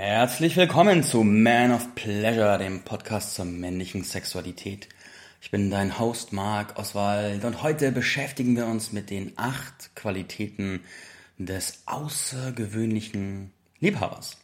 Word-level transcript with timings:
Herzlich 0.00 0.56
willkommen 0.56 1.02
zu 1.02 1.24
Man 1.24 1.72
of 1.72 1.96
Pleasure, 1.96 2.56
dem 2.56 2.82
Podcast 2.82 3.34
zur 3.34 3.46
männlichen 3.46 4.04
Sexualität. 4.04 4.88
Ich 5.40 5.50
bin 5.50 5.72
dein 5.72 5.98
Host 5.98 6.32
Marc 6.32 6.78
Oswald 6.78 7.44
und 7.44 7.64
heute 7.64 7.90
beschäftigen 7.90 8.54
wir 8.54 8.66
uns 8.66 8.92
mit 8.92 9.10
den 9.10 9.32
acht 9.34 9.96
Qualitäten 9.96 10.84
des 11.36 11.82
außergewöhnlichen 11.86 13.50
Liebhabers. 13.80 14.36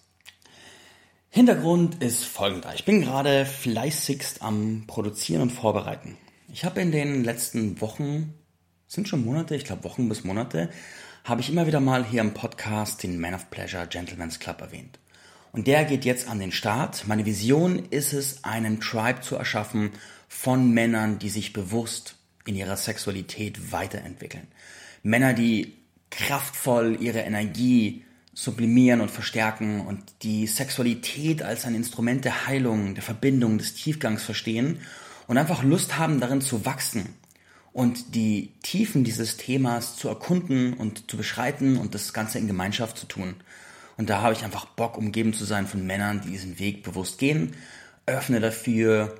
Hintergrund 1.30 2.02
ist 2.02 2.24
folgender. 2.24 2.74
Ich 2.74 2.84
bin 2.84 3.02
gerade 3.02 3.46
fleißigst 3.46 4.42
am 4.42 4.82
Produzieren 4.88 5.42
und 5.42 5.52
Vorbereiten. 5.52 6.16
Ich 6.52 6.64
habe 6.64 6.80
in 6.80 6.90
den 6.90 7.22
letzten 7.22 7.80
Wochen, 7.80 8.34
sind 8.88 9.08
schon 9.08 9.24
Monate, 9.24 9.54
ich 9.54 9.64
glaube 9.64 9.84
Wochen 9.84 10.08
bis 10.08 10.24
Monate, 10.24 10.68
habe 11.22 11.42
ich 11.42 11.48
immer 11.48 11.68
wieder 11.68 11.78
mal 11.78 12.04
hier 12.04 12.22
im 12.22 12.34
Podcast 12.34 13.04
den 13.04 13.20
Man 13.20 13.34
of 13.34 13.50
Pleasure 13.50 13.86
Gentleman's 13.86 14.40
Club 14.40 14.60
erwähnt. 14.60 14.98
Und 15.54 15.68
der 15.68 15.84
geht 15.84 16.04
jetzt 16.04 16.26
an 16.26 16.40
den 16.40 16.50
Start. 16.50 17.06
Meine 17.06 17.26
Vision 17.26 17.84
ist 17.90 18.12
es, 18.12 18.42
einen 18.42 18.80
Tribe 18.80 19.20
zu 19.20 19.36
erschaffen 19.36 19.92
von 20.26 20.72
Männern, 20.72 21.20
die 21.20 21.28
sich 21.28 21.52
bewusst 21.52 22.16
in 22.44 22.56
ihrer 22.56 22.76
Sexualität 22.76 23.70
weiterentwickeln. 23.70 24.48
Männer, 25.04 25.32
die 25.32 25.76
kraftvoll 26.10 26.98
ihre 27.00 27.20
Energie 27.20 28.02
sublimieren 28.32 29.00
und 29.00 29.12
verstärken 29.12 29.82
und 29.82 30.02
die 30.22 30.48
Sexualität 30.48 31.44
als 31.44 31.66
ein 31.66 31.76
Instrument 31.76 32.24
der 32.24 32.48
Heilung, 32.48 32.96
der 32.96 33.04
Verbindung, 33.04 33.56
des 33.56 33.74
Tiefgangs 33.74 34.24
verstehen 34.24 34.80
und 35.28 35.38
einfach 35.38 35.62
Lust 35.62 35.96
haben, 35.96 36.18
darin 36.18 36.40
zu 36.40 36.66
wachsen 36.66 37.14
und 37.72 38.16
die 38.16 38.50
Tiefen 38.64 39.04
dieses 39.04 39.36
Themas 39.36 39.96
zu 39.96 40.08
erkunden 40.08 40.74
und 40.74 41.08
zu 41.08 41.16
beschreiten 41.16 41.76
und 41.76 41.94
das 41.94 42.12
Ganze 42.12 42.40
in 42.40 42.48
Gemeinschaft 42.48 42.98
zu 42.98 43.06
tun. 43.06 43.36
Und 43.96 44.10
da 44.10 44.22
habe 44.22 44.32
ich 44.32 44.44
einfach 44.44 44.66
Bock, 44.66 44.96
umgeben 44.98 45.34
zu 45.34 45.44
sein 45.44 45.66
von 45.66 45.86
Männern, 45.86 46.20
die 46.24 46.30
diesen 46.30 46.58
Weg 46.58 46.82
bewusst 46.82 47.18
gehen. 47.18 47.54
Öffne 48.06 48.40
dafür 48.40 49.14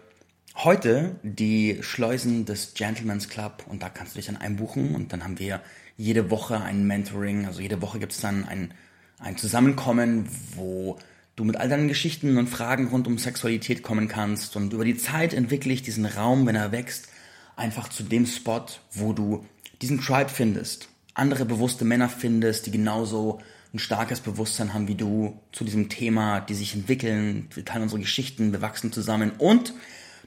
heute 0.57 1.17
die 1.23 1.79
Schleusen 1.81 2.45
des 2.45 2.75
Gentleman's 2.75 3.29
Club 3.29 3.65
und 3.69 3.83
da 3.83 3.89
kannst 3.89 4.15
du 4.15 4.19
dich 4.19 4.27
dann 4.27 4.37
einbuchen 4.37 4.95
und 4.95 5.13
dann 5.13 5.25
haben 5.25 5.39
wir 5.39 5.61
jede 5.97 6.31
Woche 6.31 6.61
ein 6.61 6.87
Mentoring. 6.87 7.47
Also 7.47 7.61
jede 7.61 7.83
Woche 7.83 7.99
gibt 7.99 8.13
es 8.13 8.21
dann 8.21 8.45
ein, 8.45 8.75
ein 9.19 9.37
Zusammenkommen, 9.37 10.29
wo 10.55 10.99
du 11.37 11.45
mit 11.45 11.57
all 11.57 11.69
deinen 11.69 11.89
Geschichten 11.89 12.37
und 12.39 12.49
Fragen 12.49 12.89
rund 12.89 13.07
um 13.07 13.19
Sexualität 13.19 13.83
kommen 13.83 14.09
kannst. 14.09 14.57
Und 14.57 14.73
über 14.73 14.85
die 14.85 14.97
Zeit 14.97 15.35
entwickle 15.35 15.73
ich 15.73 15.83
diesen 15.83 16.07
Raum, 16.07 16.47
wenn 16.47 16.57
er 16.57 16.73
wächst, 16.73 17.09
einfach 17.57 17.89
zu 17.89 18.03
dem 18.03 18.27
Spot, 18.27 18.65
wo 18.93 19.13
du 19.13 19.45
diesen 19.83 20.01
Tribe 20.01 20.31
findest, 20.31 20.89
andere 21.15 21.45
bewusste 21.45 21.85
Männer 21.85 22.09
findest, 22.09 22.67
die 22.67 22.71
genauso 22.71 23.41
ein 23.75 23.81
starkes 23.81 24.21
Bewusstsein 24.21 24.73
haben 24.73 24.87
wie 24.87 24.95
du 24.95 25.41
zu 25.51 25.65
diesem 25.65 25.89
Thema, 25.89 26.41
die 26.41 26.55
sich 26.55 26.75
entwickeln, 26.75 27.49
wir 27.53 27.65
teilen 27.65 27.83
unsere 27.83 28.01
Geschichten, 28.01 28.53
wir 28.53 28.63
wachsen 28.63 28.93
zusammen 28.93 29.33
und 29.39 29.75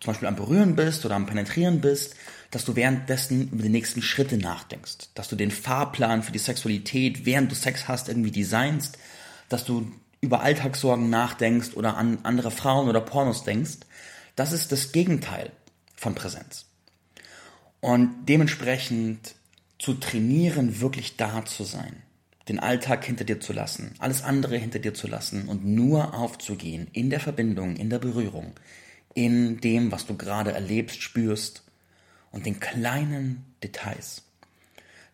zum 0.00 0.12
Beispiel 0.12 0.28
am 0.28 0.36
Berühren 0.36 0.76
bist 0.76 1.04
oder 1.04 1.14
am 1.14 1.26
Penetrieren 1.26 1.80
bist, 1.80 2.14
dass 2.50 2.64
du 2.64 2.76
währenddessen 2.76 3.50
über 3.50 3.62
die 3.62 3.68
nächsten 3.68 4.02
Schritte 4.02 4.38
nachdenkst, 4.38 5.10
dass 5.14 5.28
du 5.28 5.36
den 5.36 5.50
Fahrplan 5.50 6.22
für 6.22 6.32
die 6.32 6.38
Sexualität, 6.38 7.26
während 7.26 7.50
du 7.50 7.54
Sex 7.54 7.88
hast, 7.88 8.08
irgendwie 8.08 8.30
designst, 8.30 8.98
dass 9.48 9.64
du 9.64 9.90
über 10.20 10.40
Alltagssorgen 10.40 11.10
nachdenkst 11.10 11.74
oder 11.74 11.96
an 11.96 12.18
andere 12.22 12.50
Frauen 12.50 12.88
oder 12.88 13.00
Pornos 13.00 13.44
denkst. 13.44 13.78
Das 14.36 14.52
ist 14.52 14.72
das 14.72 14.92
Gegenteil 14.92 15.50
von 15.96 16.14
Präsenz. 16.14 16.66
Und 17.80 18.26
dementsprechend 18.26 19.34
zu 19.78 19.94
trainieren, 19.94 20.80
wirklich 20.80 21.16
da 21.16 21.44
zu 21.44 21.64
sein 21.64 22.02
den 22.48 22.60
Alltag 22.60 23.04
hinter 23.04 23.24
dir 23.24 23.40
zu 23.40 23.52
lassen, 23.52 23.94
alles 23.98 24.22
andere 24.22 24.56
hinter 24.56 24.78
dir 24.78 24.94
zu 24.94 25.08
lassen 25.08 25.48
und 25.48 25.64
nur 25.64 26.14
aufzugehen 26.14 26.88
in 26.92 27.10
der 27.10 27.20
Verbindung, 27.20 27.76
in 27.76 27.90
der 27.90 27.98
Berührung, 27.98 28.52
in 29.14 29.60
dem, 29.60 29.90
was 29.90 30.06
du 30.06 30.16
gerade 30.16 30.52
erlebst, 30.52 31.02
spürst 31.02 31.62
und 32.30 32.46
den 32.46 32.60
kleinen 32.60 33.44
Details. 33.62 34.22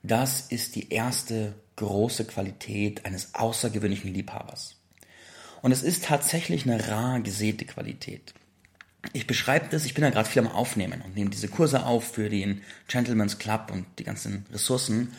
Das 0.03 0.41
ist 0.41 0.75
die 0.75 0.91
erste 0.91 1.55
große 1.77 2.25
Qualität 2.25 3.07
eines 3.07 3.35
außergewöhnlichen 3.35 4.13
Liebhabers. 4.13 4.77
Und 5.63 5.73
es 5.73 5.83
ist 5.83 6.05
tatsächlich 6.05 6.65
eine 6.65 6.89
rar 6.89 7.21
gesäte 7.21 7.65
Qualität. 7.65 8.35
Ich 9.13 9.27
beschreibe 9.27 9.67
das, 9.71 9.85
ich 9.85 9.95
bin 9.95 10.05
ja 10.05 10.11
gerade 10.11 10.29
viel 10.29 10.43
am 10.43 10.51
Aufnehmen 10.51 11.03
und 11.03 11.15
nehme 11.15 11.31
diese 11.31 11.49
Kurse 11.49 11.87
auf 11.87 12.13
für 12.13 12.29
den 12.29 12.63
Gentleman's 12.89 13.39
Club 13.39 13.71
und 13.73 13.87
die 13.99 14.05
ganzen 14.05 14.45
Ressourcen. 14.53 15.13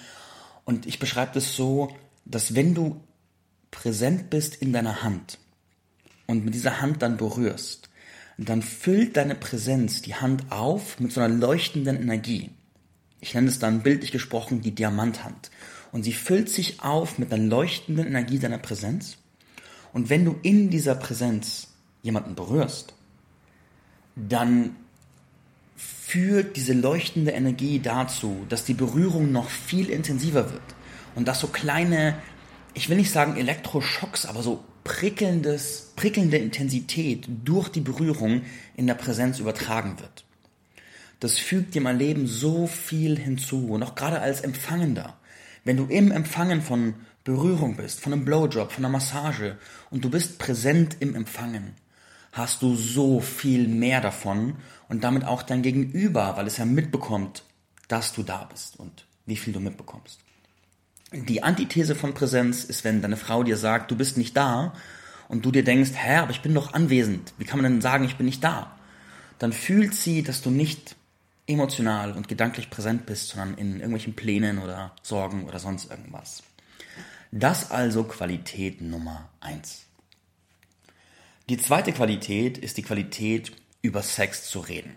Und 0.66 0.86
ich 0.86 1.00
beschreibe 1.00 1.32
das 1.34 1.56
so, 1.56 1.96
dass 2.26 2.56
wenn 2.56 2.74
du 2.74 3.02
präsent 3.72 4.30
bist 4.30 4.56
in 4.56 4.72
deiner 4.72 5.04
Hand 5.04 5.40
und 6.28 6.46
mit 6.46 6.54
dieser 6.54 6.82
Hand 6.82 7.02
dann 7.02 7.18
berührst, 7.18 7.90
dann 8.38 8.62
füllt 8.62 9.18
deine 9.18 9.36
Präsenz 9.36 10.02
die 10.02 10.16
Hand 10.16 10.52
auf 10.52 11.00
mit 11.00 11.12
so 11.12 11.22
einer 11.22 11.34
leuchtenden 11.34 12.02
Energie. 12.02 12.52
Ich 13.20 13.34
nenne 13.34 13.48
es 13.48 13.60
dann 13.60 13.84
bildlich 13.84 14.12
gesprochen 14.12 14.62
die 14.62 14.76
Diamanthand. 14.76 15.52
Und 15.92 16.04
sie 16.04 16.14
füllt 16.14 16.50
sich 16.50 16.82
auf 16.82 17.20
mit 17.20 17.32
einer 17.32 17.44
leuchtenden 17.44 18.08
Energie 18.08 18.40
deiner 18.40 18.58
Präsenz. 18.58 19.18
Und 19.94 20.10
wenn 20.10 20.26
du 20.26 20.36
in 20.42 20.70
dieser 20.70 20.96
Präsenz 20.96 21.68
jemanden 22.02 22.36
berührst, 22.36 22.94
dann 24.16 24.76
führt 26.14 26.58
diese 26.58 26.74
leuchtende 26.74 27.32
Energie 27.32 27.80
dazu, 27.80 28.46
dass 28.48 28.66
die 28.66 28.76
Berührung 28.76 29.32
noch 29.32 29.50
viel 29.50 29.90
intensiver 29.90 30.52
wird 30.52 30.62
und 31.16 31.28
dass 31.28 31.40
so 31.40 31.48
kleine, 31.48 32.14
ich 32.76 32.88
will 32.88 32.98
nicht 32.98 33.10
sagen 33.10 33.36
Elektroschocks, 33.36 34.28
aber 34.28 34.44
so 34.44 34.64
prickelndes, 34.84 35.94
prickelnde 35.96 36.38
Intensität 36.38 37.26
durch 37.44 37.70
die 37.70 37.82
Berührung 37.82 38.44
in 38.78 38.86
der 38.86 38.94
Präsenz 38.94 39.40
übertragen 39.40 40.00
wird. 40.00 40.24
das 41.20 41.40
fügt 41.40 41.74
dir 41.74 41.82
im 41.82 41.98
Leben 41.98 42.28
so 42.28 42.68
viel 42.68 43.18
hinzu. 43.18 43.70
Und 43.70 43.82
auch 43.82 43.96
gerade 43.96 44.20
als 44.20 44.42
Empfangender. 44.42 45.18
Wenn 45.64 45.78
du 45.78 45.86
im 45.86 46.12
Empfangen 46.12 46.62
von 46.62 46.94
Berührung 47.24 47.76
bist, 47.76 48.02
von 48.02 48.14
einem 48.14 48.24
Blowjob, 48.24 48.72
von 48.72 48.86
einer 48.86 48.92
Massage 48.92 49.58
und 49.90 50.06
du 50.06 50.12
bist 50.12 50.38
präsent 50.38 50.98
im 51.00 51.16
Empfangen, 51.16 51.74
hast 52.34 52.64
du 52.64 52.76
so 52.76 53.22
viel 53.22 53.68
mehr 53.68 54.02
davon 54.02 54.56
und 54.90 55.04
damit 55.04 55.24
auch 55.24 55.44
dein 55.44 55.62
Gegenüber, 55.62 56.36
weil 56.36 56.48
es 56.48 56.58
ja 56.58 56.66
mitbekommt, 56.66 57.44
dass 57.88 58.12
du 58.12 58.24
da 58.24 58.44
bist 58.52 58.78
und 58.80 59.06
wie 59.26 59.38
viel 59.38 59.54
du 59.54 59.60
mitbekommst. 59.60 60.20
Die 61.14 61.44
Antithese 61.44 61.96
von 61.96 62.16
Präsenz 62.16 62.64
ist, 62.64 62.84
wenn 62.84 63.04
deine 63.04 63.18
Frau 63.18 63.44
dir 63.44 63.56
sagt, 63.56 63.92
du 63.92 63.96
bist 63.96 64.18
nicht 64.18 64.36
da 64.36 64.74
und 65.30 65.46
du 65.46 65.52
dir 65.52 65.64
denkst, 65.64 65.92
hä, 65.94 66.18
aber 66.18 66.32
ich 66.32 66.42
bin 66.42 66.56
doch 66.56 66.74
anwesend. 66.74 67.34
Wie 67.38 67.46
kann 67.46 67.62
man 67.62 67.72
denn 67.72 67.82
sagen, 67.82 68.04
ich 68.04 68.18
bin 68.18 68.26
nicht 68.26 68.44
da? 68.44 68.76
Dann 69.38 69.54
fühlt 69.54 69.94
sie, 69.94 70.24
dass 70.24 70.42
du 70.42 70.50
nicht 70.50 70.96
emotional 71.46 72.14
und 72.14 72.28
gedanklich 72.28 72.72
präsent 72.72 73.06
bist, 73.06 73.30
sondern 73.30 73.56
in 73.60 73.76
irgendwelchen 73.76 74.16
Plänen 74.16 74.58
oder 74.58 74.96
Sorgen 75.04 75.46
oder 75.46 75.60
sonst 75.60 75.92
irgendwas. 75.92 76.42
Das 77.32 77.70
also 77.70 78.04
Qualität 78.06 78.82
Nummer 78.82 79.30
eins. 79.40 79.83
Die 81.54 81.60
zweite 81.60 81.92
Qualität 81.92 82.58
ist 82.58 82.78
die 82.78 82.82
Qualität, 82.82 83.52
über 83.84 84.02
Sex 84.02 84.50
zu 84.50 84.60
reden. 84.60 84.96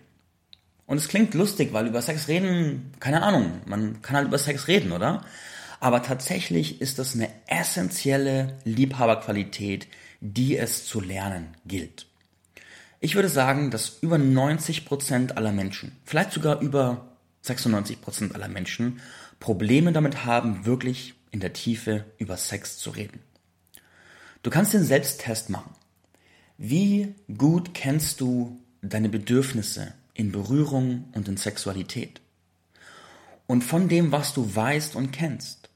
Und 0.87 0.97
es 0.97 1.09
klingt 1.09 1.35
lustig, 1.35 1.75
weil 1.75 1.87
über 1.87 2.01
Sex 2.01 2.29
reden, 2.29 2.95
keine 2.99 3.23
Ahnung, 3.25 3.61
man 3.67 4.01
kann 4.01 4.17
halt 4.17 4.29
über 4.29 4.39
Sex 4.39 4.67
reden, 4.67 4.93
oder? 4.93 5.23
Aber 5.81 6.03
tatsächlich 6.03 6.81
ist 6.81 6.99
das 6.99 7.15
eine 7.15 7.29
essentielle 7.47 8.57
Liebhaberqualität, 8.65 9.87
die 10.23 10.57
es 10.57 10.87
zu 10.87 11.03
lernen 11.03 11.49
gilt. 11.67 12.07
Ich 13.01 13.17
würde 13.17 13.29
sagen, 13.29 13.71
dass 13.71 13.99
über 14.01 14.17
90% 14.17 15.33
aller 15.33 15.53
Menschen, 15.53 15.93
vielleicht 16.07 16.33
sogar 16.33 16.63
über 16.63 17.19
96% 17.45 18.33
aller 18.33 18.49
Menschen, 18.49 19.03
Probleme 19.41 19.93
damit 19.93 20.25
haben, 20.25 20.65
wirklich 20.65 21.13
in 21.33 21.41
der 21.41 21.53
Tiefe 21.53 22.07
über 22.17 22.39
Sex 22.39 22.79
zu 22.79 22.89
reden. 22.89 23.21
Du 24.43 24.49
kannst 24.49 24.73
den 24.73 24.85
Selbsttest 24.85 25.51
machen. 25.51 25.75
Wie 26.59 27.15
gut 27.37 27.75
kennst 27.75 28.23
du 28.23 28.59
deine 28.81 29.11
Bedürfnisse 29.11 29.93
in 30.15 30.33
Berührung 30.33 31.05
und 31.13 31.29
in 31.29 31.37
Sexualität? 31.37 32.23
Und 33.47 33.63
von 33.63 33.89
dem, 33.89 34.11
was 34.11 34.33
du 34.33 34.55
weißt 34.55 34.97
und 34.97 35.11
kennst, 35.11 35.69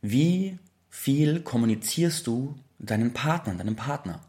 wie 0.00 0.56
viel 0.90 1.40
kommunizierst 1.40 2.24
du 2.28 2.54
deinen 2.78 3.12
Partnern, 3.12 3.58
deinem 3.58 3.74
Partner? 3.74 4.20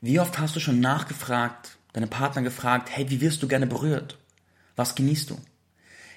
Wie 0.00 0.18
oft 0.18 0.38
hast 0.40 0.56
du 0.56 0.60
schon 0.60 0.80
nachgefragt, 0.80 1.78
deinen 1.92 2.10
Partner 2.10 2.42
gefragt, 2.42 2.90
hey, 2.90 3.08
wie 3.08 3.20
wirst 3.20 3.44
du 3.44 3.48
gerne 3.48 3.68
berührt? 3.68 4.18
Was 4.74 4.96
genießt 4.96 5.30
du? 5.30 5.38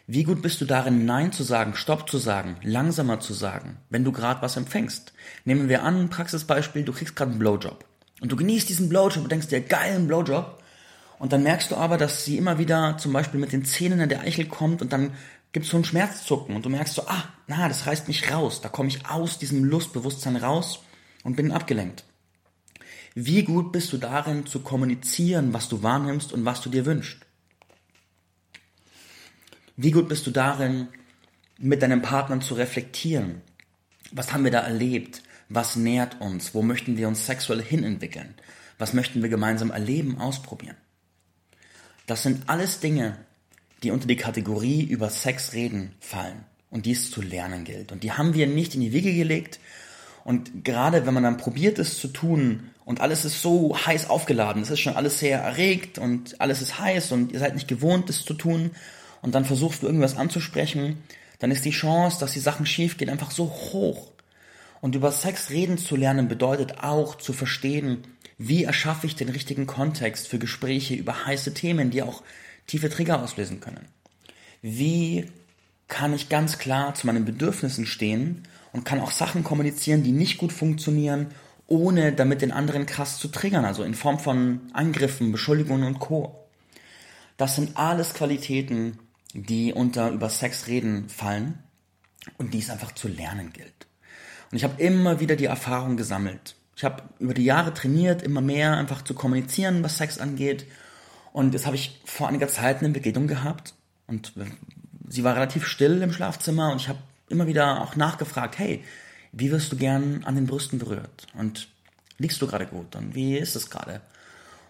Wie 0.07 0.23
gut 0.23 0.41
bist 0.41 0.59
du 0.59 0.65
darin, 0.65 1.05
Nein 1.05 1.31
zu 1.31 1.43
sagen, 1.43 1.75
Stopp 1.75 2.09
zu 2.09 2.17
sagen, 2.17 2.57
langsamer 2.63 3.19
zu 3.19 3.33
sagen, 3.33 3.77
wenn 3.91 4.03
du 4.03 4.11
gerade 4.11 4.41
was 4.41 4.57
empfängst? 4.57 5.13
Nehmen 5.45 5.69
wir 5.69 5.83
an, 5.83 6.09
Praxisbeispiel, 6.09 6.83
du 6.83 6.93
kriegst 6.93 7.15
gerade 7.15 7.29
einen 7.29 7.39
Blowjob. 7.39 7.85
Und 8.21 8.31
du 8.31 8.35
genießt 8.35 8.69
diesen 8.69 8.89
Blowjob 8.89 9.23
und 9.23 9.31
denkst 9.31 9.47
dir, 9.47 9.61
geilen 9.61 10.07
Blowjob. 10.07 10.61
Und 11.19 11.33
dann 11.33 11.43
merkst 11.43 11.71
du 11.71 11.75
aber, 11.75 11.97
dass 11.97 12.25
sie 12.25 12.37
immer 12.37 12.57
wieder 12.57 12.97
zum 12.97 13.11
Beispiel 13.13 13.39
mit 13.39 13.51
den 13.51 13.65
Zähnen 13.65 13.99
in 13.99 14.09
der 14.09 14.21
Eichel 14.21 14.45
kommt 14.45 14.81
und 14.81 14.93
dann 14.93 15.11
gibt 15.51 15.65
es 15.65 15.71
so 15.71 15.77
einen 15.77 15.83
Schmerzzucken 15.83 16.55
und 16.55 16.63
du 16.63 16.69
merkst 16.69 16.95
so, 16.95 17.07
ah, 17.07 17.23
na, 17.47 17.67
das 17.67 17.87
reißt 17.87 18.07
mich 18.07 18.31
raus. 18.31 18.61
Da 18.61 18.69
komme 18.69 18.89
ich 18.89 19.05
aus 19.09 19.39
diesem 19.39 19.63
Lustbewusstsein 19.63 20.35
raus 20.35 20.83
und 21.23 21.35
bin 21.35 21.51
abgelenkt. 21.51 22.05
Wie 23.15 23.43
gut 23.43 23.71
bist 23.71 23.91
du 23.91 23.97
darin 23.97 24.45
zu 24.45 24.59
kommunizieren, 24.59 25.53
was 25.53 25.67
du 25.67 25.81
wahrnimmst 25.83 26.31
und 26.31 26.45
was 26.45 26.61
du 26.61 26.69
dir 26.69 26.85
wünschst? 26.85 27.25
Wie 29.75 29.91
gut 29.91 30.07
bist 30.07 30.27
du 30.27 30.31
darin, 30.31 30.87
mit 31.57 31.81
deinem 31.81 32.01
Partner 32.01 32.39
zu 32.39 32.53
reflektieren? 32.53 33.41
Was 34.11 34.31
haben 34.31 34.43
wir 34.43 34.51
da 34.51 34.59
erlebt? 34.59 35.23
Was 35.49 35.75
nährt 35.75 36.21
uns? 36.21 36.53
Wo 36.53 36.61
möchten 36.61 36.95
wir 36.95 37.07
uns 37.07 37.25
sexuell 37.25 37.61
hinentwickeln? 37.61 38.35
Was 38.77 38.93
möchten 38.93 39.21
wir 39.23 39.29
gemeinsam 39.29 39.71
erleben, 39.71 40.19
ausprobieren? 40.19 40.77
Das 42.05 42.23
sind 42.23 42.47
alles 42.47 42.79
Dinge, 42.79 43.17
die 43.83 43.91
unter 43.91 44.07
die 44.07 44.15
Kategorie 44.15 44.83
über 44.83 45.09
Sex 45.09 45.53
reden 45.53 45.95
fallen 45.99 46.45
und 46.69 46.85
dies 46.85 47.11
zu 47.11 47.21
lernen 47.21 47.63
gilt. 47.63 47.91
Und 47.91 48.03
die 48.03 48.11
haben 48.11 48.33
wir 48.35 48.45
nicht 48.47 48.75
in 48.75 48.81
die 48.81 48.93
Wiege 48.93 49.13
gelegt. 49.13 49.59
Und 50.23 50.63
gerade 50.63 51.05
wenn 51.05 51.13
man 51.13 51.23
dann 51.23 51.37
probiert, 51.37 51.79
es 51.79 51.99
zu 51.99 52.09
tun 52.09 52.69
und 52.85 53.01
alles 53.01 53.25
ist 53.25 53.41
so 53.41 53.75
heiß 53.75 54.09
aufgeladen, 54.09 54.61
es 54.61 54.69
ist 54.69 54.79
schon 54.79 54.95
alles 54.95 55.19
sehr 55.19 55.39
erregt 55.39 55.97
und 55.97 56.39
alles 56.39 56.61
ist 56.61 56.79
heiß 56.79 57.11
und 57.11 57.31
ihr 57.31 57.39
seid 57.39 57.55
nicht 57.55 57.67
gewohnt, 57.67 58.09
es 58.09 58.23
zu 58.23 58.35
tun 58.35 58.71
und 59.21 59.33
dann 59.33 59.45
versuchst 59.45 59.81
du 59.81 59.87
irgendwas 59.87 60.17
anzusprechen, 60.17 61.01
dann 61.39 61.51
ist 61.51 61.65
die 61.65 61.71
Chance, 61.71 62.19
dass 62.19 62.33
die 62.33 62.39
Sachen 62.39 62.65
schief 62.65 62.97
gehen, 62.97 63.09
einfach 63.09 63.31
so 63.31 63.49
hoch. 63.49 64.11
Und 64.81 64.95
über 64.95 65.11
Sex 65.11 65.49
reden 65.49 65.77
zu 65.77 65.95
lernen 65.95 66.27
bedeutet 66.27 66.83
auch 66.83 67.15
zu 67.15 67.33
verstehen, 67.33 68.03
wie 68.37 68.63
erschaffe 68.63 69.05
ich 69.05 69.15
den 69.15 69.29
richtigen 69.29 69.67
Kontext 69.67 70.27
für 70.29 70.39
Gespräche 70.39 70.95
über 70.95 71.25
heiße 71.25 71.53
Themen, 71.53 71.91
die 71.91 72.01
auch 72.01 72.23
tiefe 72.67 72.89
Trigger 72.89 73.21
auslösen 73.21 73.59
können? 73.59 73.85
Wie 74.61 75.25
kann 75.89 76.13
ich 76.13 76.29
ganz 76.29 76.57
klar 76.57 76.95
zu 76.95 77.07
meinen 77.07 77.25
Bedürfnissen 77.25 77.85
stehen 77.85 78.43
und 78.71 78.85
kann 78.85 79.01
auch 79.01 79.11
Sachen 79.11 79.43
kommunizieren, 79.43 80.03
die 80.03 80.11
nicht 80.11 80.37
gut 80.37 80.53
funktionieren, 80.53 81.27
ohne 81.67 82.13
damit 82.13 82.41
den 82.41 82.51
anderen 82.51 82.85
krass 82.85 83.17
zu 83.17 83.27
triggern, 83.27 83.65
also 83.65 83.83
in 83.83 83.93
Form 83.93 84.19
von 84.19 84.61
Angriffen, 84.71 85.31
Beschuldigungen 85.31 85.85
und 85.85 85.99
Co. 85.99 86.47
Das 87.37 87.55
sind 87.55 87.75
alles 87.75 88.13
Qualitäten, 88.13 88.99
die 89.33 89.73
unter 89.73 90.11
über 90.11 90.29
Sex 90.29 90.67
reden 90.67 91.09
fallen 91.09 91.59
und 92.37 92.53
die 92.53 92.59
es 92.59 92.69
einfach 92.69 92.93
zu 92.93 93.07
lernen 93.07 93.51
gilt. 93.53 93.88
Und 94.51 94.57
ich 94.57 94.63
habe 94.63 94.81
immer 94.81 95.19
wieder 95.19 95.35
die 95.35 95.45
Erfahrung 95.45 95.97
gesammelt. 95.97 96.55
Ich 96.75 96.83
habe 96.83 97.03
über 97.19 97.33
die 97.33 97.43
Jahre 97.43 97.73
trainiert, 97.73 98.21
immer 98.21 98.41
mehr 98.41 98.77
einfach 98.77 99.03
zu 99.03 99.13
kommunizieren, 99.13 99.83
was 99.83 99.97
Sex 99.97 100.17
angeht 100.17 100.65
und 101.31 101.53
jetzt 101.53 101.65
habe 101.65 101.75
ich 101.75 101.99
vor 102.05 102.27
einiger 102.27 102.47
Zeit 102.47 102.79
eine 102.79 102.89
Begegnung 102.89 103.27
gehabt 103.27 103.73
und 104.07 104.33
sie 105.07 105.23
war 105.23 105.35
relativ 105.35 105.65
still 105.65 106.01
im 106.01 106.11
Schlafzimmer 106.11 106.71
und 106.71 106.81
ich 106.81 106.89
habe 106.89 106.99
immer 107.29 107.47
wieder 107.47 107.81
auch 107.81 107.95
nachgefragt, 107.95 108.57
hey, 108.57 108.83
wie 109.31 109.51
wirst 109.51 109.71
du 109.71 109.77
gern 109.77 110.23
an 110.23 110.35
den 110.35 110.47
Brüsten 110.47 110.79
berührt? 110.79 111.27
Und 111.35 111.67
liegst 112.17 112.41
du 112.41 112.47
gerade 112.47 112.65
gut? 112.65 112.95
Und 112.95 113.13
wie 113.13 113.37
ist 113.37 113.55
es 113.55 113.69
gerade? 113.69 114.01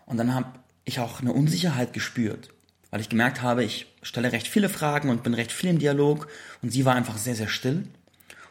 Und 0.05 0.17
dann 0.17 0.33
habe 0.33 0.47
ich 0.83 0.99
auch 0.99 1.21
eine 1.21 1.31
Unsicherheit 1.31 1.93
gespürt, 1.93 2.49
weil 2.91 2.99
ich 2.99 3.09
gemerkt 3.09 3.41
habe, 3.41 3.63
ich 3.63 3.87
stelle 4.01 4.31
recht 4.31 4.47
viele 4.47 4.67
Fragen 4.67 5.09
und 5.09 5.23
bin 5.23 5.33
recht 5.33 5.51
viel 5.51 5.69
im 5.69 5.79
Dialog 5.79 6.27
und 6.61 6.71
sie 6.71 6.83
war 6.83 6.95
einfach 6.95 7.17
sehr, 7.17 7.35
sehr 7.35 7.47
still. 7.47 7.87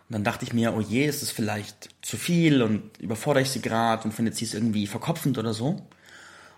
Und 0.09 0.15
dann 0.15 0.25
dachte 0.25 0.45
ich 0.45 0.55
mir, 0.55 0.75
oh 0.75 0.81
je, 0.81 1.07
ist 1.07 1.23
es 1.23 1.31
vielleicht 1.31 1.91
zu 2.01 2.17
viel 2.17 2.63
und 2.63 2.97
überfordere 2.99 3.43
ich 3.43 3.51
sie 3.51 3.61
gerade 3.61 4.05
und 4.05 4.13
findet 4.13 4.37
sie 4.37 4.47
es 4.47 4.55
irgendwie 4.55 4.87
verkopfend 4.87 5.37
oder 5.37 5.53
so. 5.53 5.87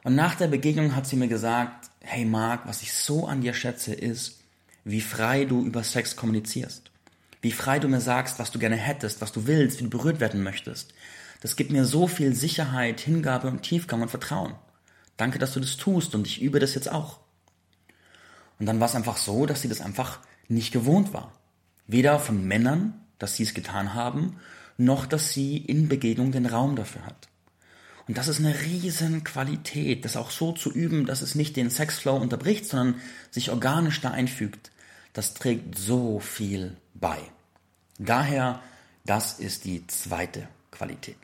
Und 0.04 0.14
nach 0.14 0.37
der 0.37 0.47
Begegnung 0.47 0.95
hat 0.95 1.07
sie 1.07 1.16
mir 1.16 1.26
gesagt, 1.26 1.90
hey 2.00 2.25
Marc, 2.25 2.66
was 2.66 2.83
ich 2.83 2.92
so 2.92 3.26
an 3.26 3.40
dir 3.40 3.52
schätze, 3.52 3.92
ist, 3.92 4.40
wie 4.85 5.00
frei 5.00 5.45
du 5.45 5.64
über 5.64 5.83
Sex 5.83 6.14
kommunizierst. 6.14 6.90
Wie 7.42 7.50
frei 7.52 7.80
du 7.80 7.88
mir 7.88 8.00
sagst, 8.00 8.38
was 8.38 8.52
du 8.52 8.59
gerne 8.59 8.76
hättest, 8.76 9.21
was 9.21 9.33
du 9.33 9.47
willst, 9.47 9.80
wie 9.80 9.85
du 9.85 9.90
berührt 9.90 10.21
werden 10.21 10.42
möchtest. 10.42 10.95
Das 11.40 11.57
gibt 11.57 11.73
mir 11.73 11.85
so 11.85 12.07
viel 12.07 12.35
Sicherheit, 12.35 13.00
Hingabe 13.00 13.49
und 13.49 13.62
Tiefgang 13.62 14.02
und 14.02 14.11
Vertrauen. 14.11 14.54
Danke, 15.16 15.38
dass 15.38 15.54
du 15.54 15.61
das 15.61 15.76
tust 15.76 16.14
und 16.14 16.26
ich 16.26 16.40
übe 16.40 16.61
das 16.61 16.75
jetzt 16.75 16.90
auch. 16.90 17.19
Und 18.59 18.66
dann 18.66 18.78
war 18.78 18.87
es 18.87 18.95
einfach 18.95 19.16
so, 19.16 19.47
dass 19.47 19.62
sie 19.62 19.69
das 19.69 19.80
einfach 19.80 20.21
nicht 20.49 20.73
gewohnt 20.73 21.12
war. 21.12 21.33
Weder 21.87 22.19
von 22.19 22.47
Männern, 22.47 22.95
dass 23.20 23.36
sie 23.36 23.44
es 23.44 23.54
getan 23.54 23.94
haben, 23.94 24.40
noch 24.76 25.06
dass 25.06 25.32
sie 25.32 25.58
in 25.58 25.88
Begegnung 25.88 26.32
den 26.32 26.46
Raum 26.46 26.74
dafür 26.74 27.06
hat. 27.06 27.28
Und 28.08 28.18
das 28.18 28.26
ist 28.26 28.40
eine 28.40 28.60
riesen 28.62 29.22
Qualität, 29.22 30.04
das 30.04 30.16
auch 30.16 30.32
so 30.32 30.50
zu 30.50 30.72
üben, 30.72 31.06
dass 31.06 31.22
es 31.22 31.36
nicht 31.36 31.56
den 31.56 31.70
Sexflow 31.70 32.16
unterbricht, 32.16 32.66
sondern 32.66 33.00
sich 33.30 33.50
organisch 33.50 34.00
da 34.00 34.10
einfügt. 34.10 34.72
Das 35.12 35.34
trägt 35.34 35.78
so 35.78 36.18
viel 36.18 36.76
bei. 36.94 37.18
Daher, 37.98 38.60
das 39.04 39.38
ist 39.38 39.64
die 39.64 39.86
zweite 39.86 40.48
Qualität. 40.72 41.18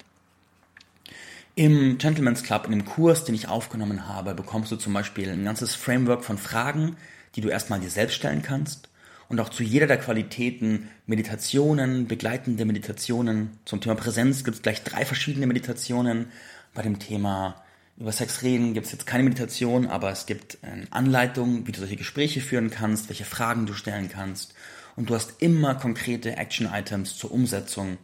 Im 1.54 1.96
Gentleman's 1.98 2.42
Club, 2.42 2.66
in 2.66 2.72
dem 2.72 2.84
Kurs, 2.84 3.24
den 3.24 3.34
ich 3.34 3.48
aufgenommen 3.48 4.06
habe, 4.06 4.34
bekommst 4.34 4.70
du 4.70 4.76
zum 4.76 4.92
Beispiel 4.92 5.30
ein 5.30 5.44
ganzes 5.44 5.74
Framework 5.74 6.24
von 6.24 6.36
Fragen, 6.36 6.96
die 7.34 7.40
du 7.40 7.48
erstmal 7.48 7.80
dir 7.80 7.90
selbst 7.90 8.14
stellen 8.14 8.42
kannst 8.42 8.90
und 9.28 9.40
auch 9.40 9.48
zu 9.48 9.62
jeder 9.62 9.86
der 9.86 9.98
Qualitäten 9.98 10.88
Meditationen, 11.06 12.06
begleitende 12.06 12.64
Meditationen. 12.64 13.58
Zum 13.64 13.80
Thema 13.80 13.94
Präsenz 13.94 14.44
gibt 14.44 14.56
es 14.56 14.62
gleich 14.62 14.82
drei 14.82 15.04
verschiedene 15.04 15.46
Meditationen, 15.46 16.26
bei 16.74 16.82
dem 16.82 16.98
Thema 16.98 17.62
über 17.98 18.12
Sex 18.12 18.42
reden 18.42 18.74
gibt 18.74 18.86
es 18.86 18.92
jetzt 18.92 19.06
keine 19.06 19.24
Meditation, 19.24 19.86
aber 19.86 20.10
es 20.10 20.26
gibt 20.26 20.58
eine 20.62 20.86
Anleitung, 20.90 21.66
wie 21.66 21.72
du 21.72 21.80
solche 21.80 21.96
Gespräche 21.96 22.42
führen 22.42 22.70
kannst, 22.70 23.08
welche 23.08 23.24
Fragen 23.24 23.64
du 23.64 23.72
stellen 23.72 24.10
kannst. 24.10 24.54
Und 24.96 25.08
du 25.08 25.14
hast 25.14 25.40
immer 25.40 25.74
konkrete 25.74 26.36
Action-Items 26.36 27.16
zur 27.16 27.32
Umsetzung, 27.32 27.96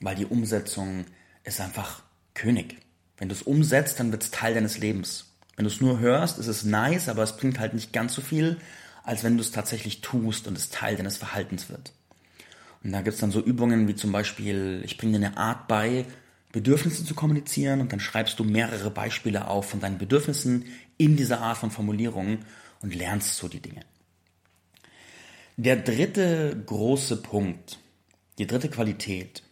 weil 0.00 0.16
die 0.16 0.26
Umsetzung 0.26 1.04
ist 1.44 1.60
einfach 1.60 2.02
König. 2.32 2.76
Wenn 3.18 3.28
du 3.28 3.34
es 3.34 3.42
umsetzt, 3.42 4.00
dann 4.00 4.12
wird 4.12 4.22
es 4.22 4.30
Teil 4.30 4.54
deines 4.54 4.78
Lebens. 4.78 5.26
Wenn 5.56 5.64
du 5.64 5.70
es 5.70 5.80
nur 5.80 6.00
hörst, 6.00 6.38
ist 6.38 6.48
es 6.48 6.64
nice, 6.64 7.08
aber 7.08 7.22
es 7.22 7.36
bringt 7.36 7.58
halt 7.60 7.74
nicht 7.74 7.92
ganz 7.92 8.14
so 8.14 8.22
viel, 8.22 8.56
als 9.04 9.22
wenn 9.22 9.36
du 9.36 9.42
es 9.42 9.52
tatsächlich 9.52 10.00
tust 10.00 10.48
und 10.48 10.56
es 10.56 10.70
Teil 10.70 10.96
deines 10.96 11.18
Verhaltens 11.18 11.68
wird. 11.68 11.92
Und 12.82 12.92
da 12.92 13.02
gibt 13.02 13.14
es 13.14 13.20
dann 13.20 13.30
so 13.30 13.40
Übungen 13.40 13.86
wie 13.86 13.94
zum 13.94 14.12
Beispiel, 14.12 14.82
ich 14.84 14.98
bringe 14.98 15.18
dir 15.18 15.26
eine 15.26 15.36
Art 15.36 15.68
bei, 15.68 16.06
Bedürfnisse 16.52 17.04
zu 17.04 17.14
kommunizieren 17.14 17.80
und 17.80 17.92
dann 17.92 18.00
schreibst 18.00 18.38
du 18.38 18.44
mehrere 18.44 18.90
Beispiele 18.90 19.48
auf 19.48 19.70
von 19.70 19.80
deinen 19.80 19.98
Bedürfnissen 19.98 20.66
in 20.96 21.16
dieser 21.16 21.40
Art 21.40 21.58
von 21.58 21.70
Formulierung 21.70 22.38
und 22.80 22.94
lernst 22.94 23.36
so 23.36 23.48
die 23.48 23.60
Dinge. 23.60 23.80
Der 25.56 25.76
dritte 25.76 26.62
große 26.66 27.22
Punkt, 27.22 27.78
die 28.38 28.46
dritte 28.46 28.68
Qualität, 28.68 29.42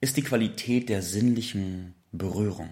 ist 0.00 0.16
die 0.16 0.22
Qualität 0.22 0.88
der 0.88 1.02
sinnlichen 1.02 1.94
Berührung. 2.10 2.70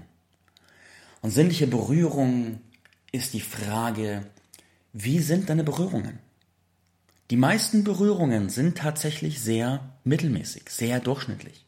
Und 1.23 1.31
sinnliche 1.31 1.67
Berührung 1.67 2.61
ist 3.13 3.35
die 3.35 3.41
Frage, 3.41 4.27
wie 4.93 5.21
sind 5.21 5.49
deine 5.49 5.65
Berührungen? 5.65 6.19
Die 7.31 7.37
meisten 7.37 7.85
Berührungen 7.85 8.49
sind 8.49 8.77
tatsächlich 8.77 9.41
sehr 9.41 9.95
mittelmäßig, 10.03 10.65
sehr 10.69 10.99
durchschnittlich. 10.99 11.65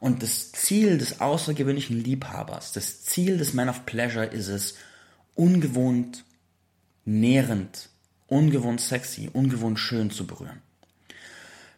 Und 0.00 0.24
das 0.24 0.50
Ziel 0.50 0.98
des 0.98 1.20
außergewöhnlichen 1.20 2.02
Liebhabers, 2.02 2.72
das 2.72 3.04
Ziel 3.04 3.38
des 3.38 3.54
Man 3.54 3.68
of 3.68 3.86
Pleasure 3.86 4.26
ist 4.26 4.48
es, 4.48 4.74
ungewohnt, 5.36 6.24
nährend, 7.04 7.88
ungewohnt 8.26 8.80
sexy, 8.80 9.30
ungewohnt 9.32 9.78
schön 9.78 10.10
zu 10.10 10.26
berühren. 10.26 10.60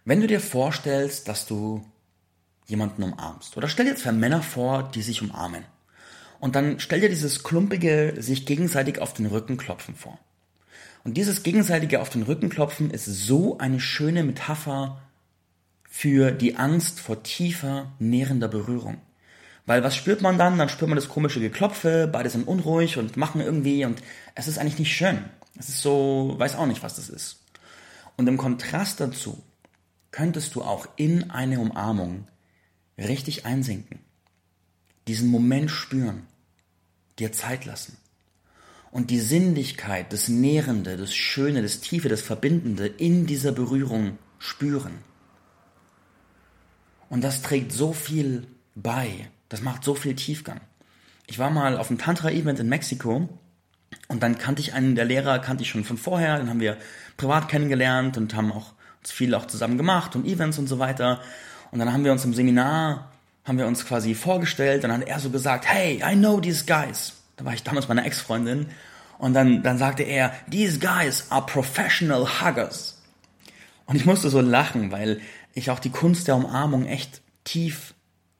Wenn 0.06 0.23
du 0.23 0.26
dir 0.26 0.40
vorstellst, 0.40 1.28
dass 1.28 1.44
du 1.44 1.85
jemanden 2.66 3.02
umarmst, 3.02 3.56
oder 3.59 3.68
stell 3.68 3.85
dir 3.85 3.97
zwei 3.97 4.12
Männer 4.12 4.42
vor, 4.42 4.90
die 4.94 5.02
sich 5.02 5.21
umarmen. 5.21 5.64
Und 6.40 6.56
dann 6.56 6.80
stell 6.80 7.00
dir 7.00 7.09
dieses 7.09 7.42
klumpige, 7.42 8.14
sich 8.18 8.47
gegenseitig 8.47 9.00
auf 9.00 9.12
den 9.12 9.26
Rücken 9.26 9.59
klopfen 9.59 9.94
vor. 9.94 10.18
Und 11.04 11.16
dieses 11.16 11.42
gegenseitige 11.42 12.00
auf 12.00 12.08
den 12.08 12.22
Rücken 12.22 12.48
klopfen 12.48 12.90
ist 12.90 13.04
so 13.04 13.58
eine 13.58 13.78
schöne 13.78 14.24
Metapher 14.24 15.00
für 15.84 16.32
die 16.32 16.56
Angst 16.56 16.98
vor 16.98 17.22
tiefer, 17.22 17.92
nährender 17.98 18.48
Berührung. 18.48 18.96
Weil 19.66 19.84
was 19.84 19.96
spürt 19.96 20.22
man 20.22 20.38
dann? 20.38 20.58
Dann 20.58 20.68
spürt 20.68 20.88
man 20.88 20.96
das 20.96 21.08
komische 21.08 21.40
Geklopfe, 21.40 22.08
beide 22.10 22.30
sind 22.30 22.48
unruhig 22.48 22.96
und 22.96 23.16
machen 23.16 23.40
irgendwie 23.40 23.84
und 23.84 24.02
es 24.34 24.48
ist 24.48 24.58
eigentlich 24.58 24.78
nicht 24.78 24.96
schön. 24.96 25.24
Es 25.58 25.68
ist 25.68 25.82
so, 25.82 26.34
weiß 26.36 26.56
auch 26.56 26.66
nicht, 26.66 26.82
was 26.82 26.96
das 26.96 27.08
ist. 27.08 27.44
Und 28.16 28.26
im 28.26 28.38
Kontrast 28.38 29.00
dazu 29.00 29.42
könntest 30.10 30.54
du 30.54 30.62
auch 30.62 30.88
in 30.96 31.30
eine 31.30 31.60
Umarmung 31.60 32.26
richtig 32.98 33.46
einsinken. 33.46 34.00
Diesen 35.06 35.28
Moment 35.28 35.70
spüren. 35.70 36.26
Dir 37.18 37.32
Zeit 37.32 37.64
lassen 37.64 37.96
und 38.94 39.10
die 39.10 39.18
Sinnlichkeit, 39.18 40.12
das 40.12 40.28
Nährende, 40.28 40.96
das 40.96 41.12
Schöne, 41.12 41.62
das 41.62 41.80
Tiefe, 41.80 42.08
das 42.08 42.20
Verbindende 42.20 42.86
in 42.86 43.26
dieser 43.26 43.50
Berührung 43.50 44.18
spüren. 44.38 45.00
Und 47.08 47.24
das 47.24 47.42
trägt 47.42 47.72
so 47.72 47.92
viel 47.92 48.46
bei, 48.76 49.28
das 49.48 49.62
macht 49.62 49.82
so 49.82 49.96
viel 49.96 50.14
Tiefgang. 50.14 50.60
Ich 51.26 51.40
war 51.40 51.50
mal 51.50 51.76
auf 51.76 51.90
einem 51.90 51.98
Tantra-Event 51.98 52.60
in 52.60 52.68
Mexiko 52.68 53.28
und 54.06 54.22
dann 54.22 54.38
kannte 54.38 54.62
ich 54.62 54.74
einen 54.74 54.94
der 54.94 55.06
Lehrer, 55.06 55.40
kannte 55.40 55.64
ich 55.64 55.70
schon 55.70 55.82
von 55.82 55.98
vorher, 55.98 56.38
dann 56.38 56.48
haben 56.48 56.60
wir 56.60 56.76
privat 57.16 57.48
kennengelernt 57.48 58.16
und 58.16 58.32
haben 58.36 58.52
auch 58.52 58.74
uns 59.00 59.10
viel 59.10 59.34
auch 59.34 59.48
zusammen 59.48 59.76
gemacht 59.76 60.14
und 60.14 60.24
Events 60.24 60.60
und 60.60 60.68
so 60.68 60.78
weiter. 60.78 61.20
Und 61.72 61.80
dann 61.80 61.92
haben 61.92 62.04
wir 62.04 62.12
uns 62.12 62.24
im 62.24 62.32
Seminar, 62.32 63.10
haben 63.44 63.58
wir 63.58 63.66
uns 63.66 63.84
quasi 63.84 64.14
vorgestellt, 64.14 64.84
dann 64.84 64.92
hat 64.92 65.02
er 65.02 65.18
so 65.18 65.30
gesagt, 65.30 65.66
hey, 65.66 66.00
I 66.00 66.14
know 66.14 66.40
these 66.40 66.64
guys. 66.64 67.23
Da 67.36 67.44
war 67.44 67.54
ich 67.54 67.62
damals 67.62 67.86
bei 67.86 67.92
einer 67.92 68.06
Ex-Freundin. 68.06 68.66
Und 69.18 69.34
dann, 69.34 69.62
dann 69.62 69.78
sagte 69.78 70.02
er, 70.02 70.32
these 70.50 70.78
guys 70.78 71.30
are 71.30 71.46
professional 71.46 72.40
huggers. 72.40 73.02
Und 73.86 73.96
ich 73.96 74.06
musste 74.06 74.30
so 74.30 74.40
lachen, 74.40 74.90
weil 74.90 75.20
ich 75.54 75.70
auch 75.70 75.78
die 75.78 75.90
Kunst 75.90 76.28
der 76.28 76.36
Umarmung 76.36 76.86
echt 76.86 77.22
tief 77.44 77.94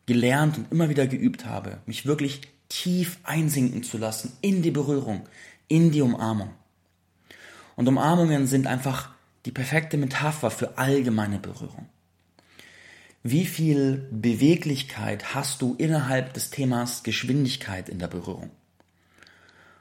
gelernt 0.07 0.59
und 0.59 0.73
immer 0.73 0.89
wieder 0.89 1.07
geübt 1.07 1.47
habe, 1.47 1.79
mich 1.87 2.07
wirklich 2.07 2.43
tief 2.69 3.19
einsinken 3.25 3.83
zu 3.83 3.99
lassen 3.99 4.33
in 4.41 4.63
die 4.63 4.71
Berührung, 4.71 5.29
in 5.69 5.91
die 5.91 6.03
Umarmung. 6.03 6.51
Und 7.77 7.89
Umarmungen 7.89 8.47
sind 8.47 8.67
einfach 8.67 9.11
die 9.45 9.53
perfekte 9.53 9.97
Metapher 9.97 10.51
für 10.51 10.79
allgemeine 10.79 11.39
Berührung. 11.39 11.87
Wie 13.23 13.47
viel 13.47 14.09
Beweglichkeit 14.11 15.35
hast 15.35 15.63
du 15.63 15.75
innerhalb 15.79 16.35
des 16.35 16.51
Themas 16.51 17.03
Geschwindigkeit 17.03 17.89
in 17.89 17.99
der 17.99 18.09
Berührung? 18.09 18.51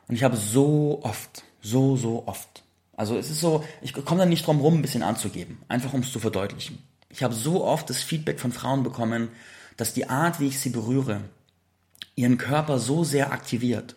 Und 0.08 0.16
ich 0.16 0.24
habe 0.24 0.38
so 0.38 1.00
oft, 1.04 1.44
so, 1.62 1.96
so 1.96 2.24
oft. 2.26 2.64
Also 2.96 3.18
es 3.18 3.30
ist 3.30 3.40
so, 3.40 3.64
ich 3.82 3.94
komme 3.94 4.20
da 4.20 4.26
nicht 4.26 4.46
drum 4.46 4.60
rum, 4.60 4.76
ein 4.76 4.82
bisschen 4.82 5.04
anzugeben, 5.04 5.60
einfach 5.68 5.94
um 5.94 6.02
es 6.02 6.12
zu 6.12 6.20
verdeutlichen. 6.20 6.78
Ich 7.10 7.24
habe 7.24 7.34
so 7.34 7.64
oft 7.64 7.90
das 7.90 8.02
Feedback 8.04 8.40
von 8.40 8.52
Frauen 8.52 8.84
bekommen, 8.84 9.30
dass 9.78 9.94
die 9.94 10.10
Art, 10.10 10.40
wie 10.40 10.48
ich 10.48 10.60
sie 10.60 10.70
berühre, 10.70 11.22
ihren 12.16 12.38
Körper 12.38 12.80
so 12.80 13.04
sehr 13.04 13.32
aktiviert, 13.32 13.96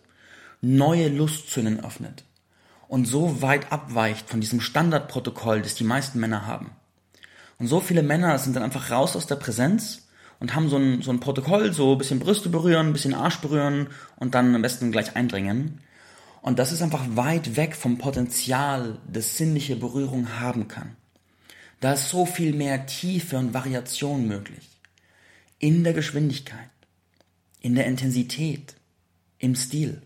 neue 0.61 1.09
Lustzünden 1.09 1.83
öffnet 1.83 2.23
und 2.87 3.05
so 3.05 3.41
weit 3.41 3.71
abweicht 3.71 4.29
von 4.29 4.41
diesem 4.41 4.61
Standardprotokoll, 4.61 5.61
das 5.61 5.75
die 5.75 5.83
meisten 5.83 6.19
Männer 6.19 6.47
haben. 6.47 6.71
Und 7.59 7.67
so 7.67 7.79
viele 7.79 8.03
Männer 8.03 8.37
sind 8.39 8.55
dann 8.55 8.63
einfach 8.63 8.91
raus 8.91 9.15
aus 9.15 9.27
der 9.27 9.35
Präsenz 9.35 10.07
und 10.39 10.55
haben 10.55 10.69
so 10.69 10.77
ein, 10.77 11.01
so 11.01 11.11
ein 11.11 11.19
Protokoll, 11.19 11.73
so 11.73 11.93
ein 11.93 11.97
bisschen 11.97 12.19
Brüste 12.19 12.49
berühren, 12.49 12.87
ein 12.87 12.93
bisschen 12.93 13.13
Arsch 13.13 13.37
berühren 13.37 13.87
und 14.17 14.35
dann 14.35 14.53
am 14.55 14.61
besten 14.61 14.91
gleich 14.91 15.15
eindringen. 15.15 15.81
Und 16.41 16.59
das 16.59 16.71
ist 16.71 16.81
einfach 16.81 17.05
weit 17.09 17.55
weg 17.55 17.75
vom 17.75 17.97
Potenzial, 17.97 18.99
das 19.11 19.37
sinnliche 19.37 19.75
Berührung 19.75 20.39
haben 20.39 20.67
kann. 20.67 20.95
Da 21.79 21.93
ist 21.93 22.09
so 22.09 22.25
viel 22.25 22.53
mehr 22.53 22.85
Tiefe 22.85 23.37
und 23.37 23.53
Variation 23.53 24.27
möglich. 24.27 24.69
In 25.59 25.83
der 25.83 25.93
Geschwindigkeit, 25.93 26.69
in 27.61 27.75
der 27.75 27.85
Intensität, 27.85 28.75
im 29.39 29.55
Stil. 29.55 30.01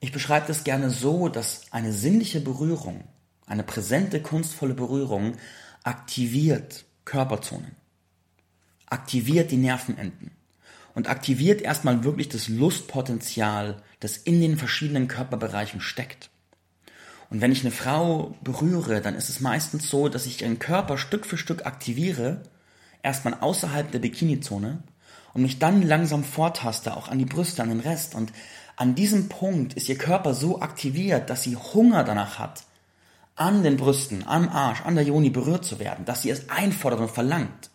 Ich 0.00 0.12
beschreibe 0.12 0.46
das 0.46 0.64
gerne 0.64 0.90
so, 0.90 1.28
dass 1.28 1.62
eine 1.72 1.92
sinnliche 1.92 2.40
Berührung, 2.40 3.04
eine 3.46 3.64
präsente, 3.64 4.22
kunstvolle 4.22 4.74
Berührung 4.74 5.36
aktiviert 5.82 6.84
Körperzonen, 7.04 7.72
aktiviert 8.86 9.50
die 9.50 9.56
Nervenenden 9.56 10.37
und 10.98 11.08
aktiviert 11.08 11.62
erstmal 11.62 12.02
wirklich 12.02 12.28
das 12.28 12.48
Lustpotenzial, 12.48 13.76
das 14.00 14.16
in 14.16 14.40
den 14.40 14.58
verschiedenen 14.58 15.06
Körperbereichen 15.06 15.80
steckt. 15.80 16.28
Und 17.30 17.40
wenn 17.40 17.52
ich 17.52 17.60
eine 17.60 17.70
Frau 17.70 18.34
berühre, 18.42 19.00
dann 19.00 19.14
ist 19.14 19.28
es 19.28 19.38
meistens 19.38 19.88
so, 19.88 20.08
dass 20.08 20.26
ich 20.26 20.42
ihren 20.42 20.58
Körper 20.58 20.98
Stück 20.98 21.24
für 21.24 21.38
Stück 21.38 21.66
aktiviere, 21.66 22.42
erstmal 23.00 23.34
außerhalb 23.34 23.92
der 23.92 24.00
Bikinizone 24.00 24.82
und 25.34 25.42
mich 25.42 25.60
dann 25.60 25.82
langsam 25.82 26.24
vortaste, 26.24 26.96
auch 26.96 27.06
an 27.06 27.20
die 27.20 27.26
Brüste, 27.26 27.62
an 27.62 27.68
den 27.68 27.78
Rest. 27.78 28.16
Und 28.16 28.32
an 28.74 28.96
diesem 28.96 29.28
Punkt 29.28 29.74
ist 29.74 29.88
ihr 29.88 29.98
Körper 29.98 30.34
so 30.34 30.60
aktiviert, 30.60 31.30
dass 31.30 31.44
sie 31.44 31.54
Hunger 31.54 32.02
danach 32.02 32.40
hat, 32.40 32.64
an 33.36 33.62
den 33.62 33.76
Brüsten, 33.76 34.26
am 34.26 34.48
Arsch, 34.48 34.82
an 34.82 34.96
der 34.96 35.04
Joni 35.04 35.30
berührt 35.30 35.64
zu 35.64 35.78
werden, 35.78 36.04
dass 36.06 36.22
sie 36.22 36.30
es 36.30 36.50
einfordert 36.50 36.98
und 36.98 37.12
verlangt. 37.12 37.70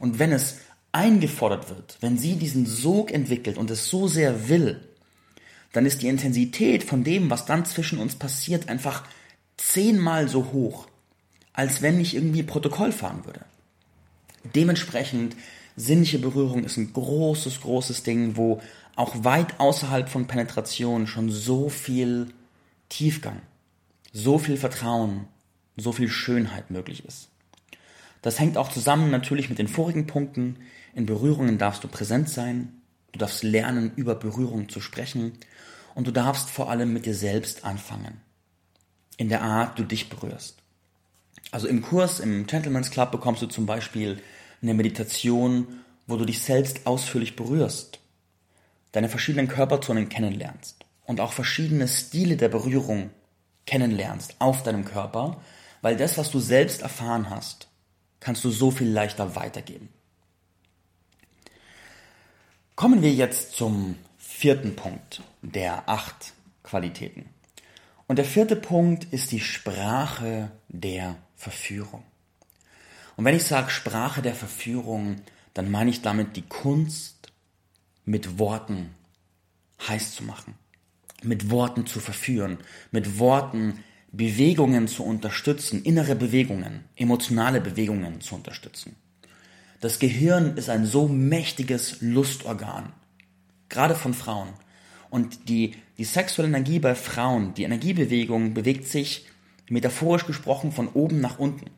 Und 0.00 0.18
wenn 0.18 0.32
es 0.32 0.58
eingefordert 0.92 1.68
wird, 1.70 1.98
wenn 2.00 2.18
sie 2.18 2.36
diesen 2.36 2.66
Sog 2.66 3.12
entwickelt 3.12 3.58
und 3.58 3.70
es 3.70 3.88
so 3.88 4.08
sehr 4.08 4.48
will, 4.48 4.80
dann 5.72 5.86
ist 5.86 6.02
die 6.02 6.08
Intensität 6.08 6.82
von 6.82 7.04
dem, 7.04 7.30
was 7.30 7.44
dann 7.44 7.64
zwischen 7.64 7.98
uns 7.98 8.16
passiert, 8.16 8.68
einfach 8.68 9.04
zehnmal 9.56 10.28
so 10.28 10.52
hoch, 10.52 10.88
als 11.52 11.82
wenn 11.82 12.00
ich 12.00 12.14
irgendwie 12.14 12.42
Protokoll 12.42 12.92
fahren 12.92 13.24
würde. 13.26 13.44
Dementsprechend 14.54 15.36
sinnliche 15.76 16.18
Berührung 16.18 16.64
ist 16.64 16.76
ein 16.76 16.92
großes, 16.92 17.60
großes 17.60 18.02
Ding, 18.02 18.36
wo 18.36 18.62
auch 18.96 19.24
weit 19.24 19.60
außerhalb 19.60 20.08
von 20.08 20.26
Penetration 20.26 21.06
schon 21.06 21.30
so 21.30 21.68
viel 21.68 22.28
Tiefgang, 22.88 23.40
so 24.12 24.38
viel 24.38 24.56
Vertrauen, 24.56 25.26
so 25.76 25.92
viel 25.92 26.08
Schönheit 26.08 26.70
möglich 26.70 27.04
ist. 27.04 27.28
Das 28.22 28.40
hängt 28.40 28.56
auch 28.56 28.70
zusammen 28.70 29.10
natürlich 29.10 29.48
mit 29.48 29.58
den 29.58 29.68
vorigen 29.68 30.06
Punkten. 30.06 30.56
In 30.94 31.06
Berührungen 31.06 31.58
darfst 31.58 31.84
du 31.84 31.88
präsent 31.88 32.28
sein, 32.28 32.80
du 33.12 33.18
darfst 33.18 33.42
lernen, 33.42 33.92
über 33.96 34.14
Berührung 34.14 34.68
zu 34.68 34.80
sprechen 34.80 35.32
und 35.94 36.06
du 36.06 36.12
darfst 36.12 36.50
vor 36.50 36.70
allem 36.70 36.92
mit 36.92 37.06
dir 37.06 37.14
selbst 37.14 37.64
anfangen. 37.64 38.20
In 39.16 39.28
der 39.28 39.42
Art, 39.42 39.78
du 39.78 39.84
dich 39.84 40.08
berührst. 40.08 40.58
Also 41.50 41.66
im 41.66 41.82
Kurs, 41.82 42.20
im 42.20 42.46
Gentleman's 42.46 42.90
Club 42.90 43.10
bekommst 43.10 43.42
du 43.42 43.46
zum 43.46 43.66
Beispiel 43.66 44.20
eine 44.62 44.74
Meditation, 44.74 45.66
wo 46.06 46.16
du 46.16 46.24
dich 46.24 46.40
selbst 46.40 46.86
ausführlich 46.86 47.36
berührst, 47.36 48.00
deine 48.92 49.08
verschiedenen 49.08 49.48
Körperzonen 49.48 50.08
kennenlernst 50.08 50.84
und 51.04 51.20
auch 51.20 51.32
verschiedene 51.32 51.88
Stile 51.88 52.36
der 52.36 52.48
Berührung 52.48 53.10
kennenlernst 53.66 54.36
auf 54.38 54.62
deinem 54.62 54.84
Körper, 54.84 55.40
weil 55.82 55.96
das, 55.96 56.18
was 56.18 56.30
du 56.30 56.40
selbst 56.40 56.82
erfahren 56.82 57.30
hast, 57.30 57.68
kannst 58.20 58.44
du 58.44 58.50
so 58.50 58.70
viel 58.70 58.88
leichter 58.88 59.36
weitergeben. 59.36 59.88
Kommen 62.78 63.02
wir 63.02 63.12
jetzt 63.12 63.56
zum 63.56 63.96
vierten 64.18 64.76
Punkt 64.76 65.20
der 65.42 65.88
acht 65.88 66.32
Qualitäten. 66.62 67.24
Und 68.06 68.20
der 68.20 68.24
vierte 68.24 68.54
Punkt 68.54 69.12
ist 69.12 69.32
die 69.32 69.40
Sprache 69.40 70.52
der 70.68 71.16
Verführung. 71.34 72.04
Und 73.16 73.24
wenn 73.24 73.34
ich 73.34 73.42
sage 73.42 73.70
Sprache 73.70 74.22
der 74.22 74.36
Verführung, 74.36 75.16
dann 75.54 75.72
meine 75.72 75.90
ich 75.90 76.02
damit 76.02 76.36
die 76.36 76.46
Kunst, 76.46 77.32
mit 78.04 78.38
Worten 78.38 78.94
heiß 79.88 80.14
zu 80.14 80.22
machen, 80.22 80.54
mit 81.24 81.50
Worten 81.50 81.84
zu 81.84 81.98
verführen, 81.98 82.58
mit 82.92 83.18
Worten 83.18 83.82
Bewegungen 84.12 84.86
zu 84.86 85.02
unterstützen, 85.02 85.82
innere 85.82 86.14
Bewegungen, 86.14 86.84
emotionale 86.94 87.60
Bewegungen 87.60 88.20
zu 88.20 88.36
unterstützen. 88.36 88.94
Das 89.80 90.00
Gehirn 90.00 90.56
ist 90.56 90.70
ein 90.70 90.86
so 90.86 91.06
mächtiges 91.06 91.98
Lustorgan, 92.00 92.92
gerade 93.68 93.94
von 93.94 94.12
Frauen. 94.12 94.48
Und 95.08 95.48
die, 95.48 95.76
die 95.98 96.04
sexuelle 96.04 96.48
Energie 96.48 96.80
bei 96.80 96.96
Frauen, 96.96 97.54
die 97.54 97.62
Energiebewegung 97.62 98.54
bewegt 98.54 98.88
sich 98.88 99.26
metaphorisch 99.68 100.26
gesprochen 100.26 100.72
von 100.72 100.88
oben 100.88 101.20
nach 101.20 101.38
unten. 101.38 101.70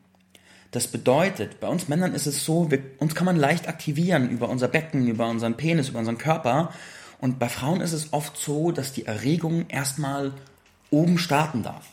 Das 0.71 0.87
bedeutet, 0.87 1.59
bei 1.59 1.67
uns 1.67 1.89
Männern 1.89 2.15
ist 2.15 2.25
es 2.25 2.43
so, 2.43 2.71
wir, 2.71 2.81
uns 2.97 3.13
kann 3.13 3.25
man 3.25 3.35
leicht 3.35 3.67
aktivieren 3.67 4.29
über 4.29 4.49
unser 4.49 4.67
Becken, 4.67 5.07
über 5.07 5.27
unseren 5.27 5.57
Penis, 5.57 5.89
über 5.89 5.99
unseren 5.99 6.17
Körper. 6.17 6.73
Und 7.19 7.37
bei 7.37 7.49
Frauen 7.49 7.81
ist 7.81 7.93
es 7.93 8.13
oft 8.13 8.35
so, 8.35 8.71
dass 8.71 8.93
die 8.93 9.05
Erregung 9.05 9.67
erstmal 9.67 10.33
oben 10.89 11.19
starten 11.19 11.61
darf. 11.61 11.85